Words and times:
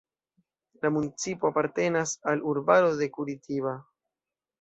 La 0.85 0.89
municipo 0.93 1.45
apartenas 1.53 2.13
al 2.31 2.41
urbaro 2.53 2.89
de 3.03 3.09
Curitiba. 3.19 3.75